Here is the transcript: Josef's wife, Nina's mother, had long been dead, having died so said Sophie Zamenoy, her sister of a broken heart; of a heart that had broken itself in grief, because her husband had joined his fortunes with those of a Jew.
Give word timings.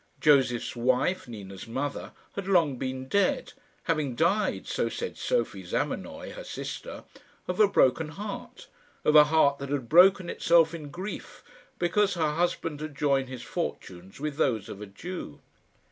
Josef's 0.19 0.75
wife, 0.75 1.27
Nina's 1.27 1.67
mother, 1.67 2.13
had 2.33 2.47
long 2.47 2.75
been 2.77 3.07
dead, 3.07 3.53
having 3.83 4.15
died 4.15 4.65
so 4.65 4.89
said 4.89 5.15
Sophie 5.15 5.63
Zamenoy, 5.63 6.31
her 6.33 6.43
sister 6.43 7.03
of 7.47 7.59
a 7.59 7.67
broken 7.67 8.07
heart; 8.07 8.67
of 9.05 9.15
a 9.15 9.25
heart 9.25 9.59
that 9.59 9.69
had 9.69 9.87
broken 9.89 10.27
itself 10.27 10.73
in 10.73 10.89
grief, 10.89 11.43
because 11.77 12.15
her 12.15 12.31
husband 12.33 12.81
had 12.81 12.95
joined 12.97 13.29
his 13.29 13.43
fortunes 13.43 14.19
with 14.19 14.37
those 14.37 14.69
of 14.69 14.81
a 14.81 14.87
Jew. 14.87 15.39